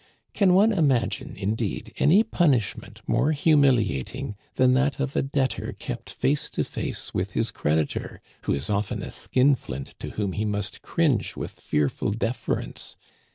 Can 0.33 0.55
one 0.55 0.71
imagine, 0.73 1.35
indeed, 1.37 1.93
any 1.97 2.23
punishment 2.23 3.03
more 3.05 3.33
humiliating 3.33 4.35
than 4.55 4.73
that 4.73 4.99
of 4.99 5.15
a 5.15 5.21
debtor 5.21 5.73
kept 5.77 6.09
face 6.09 6.49
to 6.57 6.63
face 6.63 7.13
with 7.13 7.33
his 7.33 7.51
creditor, 7.51 8.19
who 8.45 8.53
is 8.55 8.67
often 8.67 9.03
a 9.03 9.11
skinflint 9.11 9.93
to 9.99 10.09
whom 10.17 10.31
he 10.31 10.43
must 10.43 10.81
cringe 10.81 11.35
with 11.37 11.51
fearful 11.51 12.09
deference 12.13 12.95